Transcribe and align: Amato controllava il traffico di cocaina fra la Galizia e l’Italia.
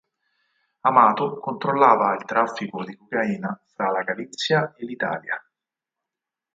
Amato 0.79 1.37
controllava 1.37 2.15
il 2.15 2.25
traffico 2.25 2.83
di 2.83 2.95
cocaina 2.97 3.61
fra 3.67 3.91
la 3.91 4.01
Galizia 4.01 4.73
e 4.75 4.83
l’Italia. 4.85 5.39